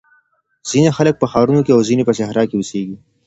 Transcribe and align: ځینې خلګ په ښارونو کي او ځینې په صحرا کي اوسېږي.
ځینې 0.69 0.89
خلګ 0.97 1.15
په 1.19 1.25
ښارونو 1.31 1.61
کي 1.65 1.71
او 1.73 1.81
ځینې 1.89 2.03
په 2.05 2.13
صحرا 2.17 2.43
کي 2.49 2.55
اوسېږي. 2.57 2.95